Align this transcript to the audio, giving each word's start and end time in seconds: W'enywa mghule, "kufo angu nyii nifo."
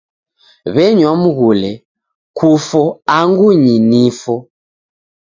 W'enywa 0.73 1.13
mghule, 1.21 1.71
"kufo 2.37 2.83
angu 3.17 3.47
nyii 3.63 3.81
nifo." 3.89 4.35